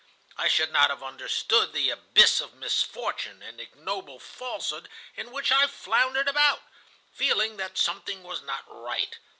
I 0.35 0.47
should 0.47 0.71
not 0.71 0.89
have 0.89 1.03
understood 1.03 1.73
the 1.73 1.91
abyss 1.91 2.41
of 2.41 2.55
misfortune 2.55 3.43
and 3.43 3.61
ignoble 3.61 4.19
falsehood 4.19 4.89
in 5.15 5.29
which 5.29 5.51
I 5.51 5.67
floundered 5.67 6.27
about, 6.27 6.63
feeling 7.13 7.57
that 7.57 7.77
something 7.77 8.23
was 8.23 8.41
not 8.41 8.63
right. 8.67 9.19